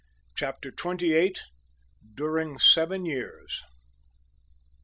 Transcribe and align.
CHAPTER 0.33 0.71
TWENTY 0.71 1.13
EIGHT. 1.13 1.43
DURING 2.15 2.57
SEVEN 2.57 3.05
YEARS. 3.05 3.61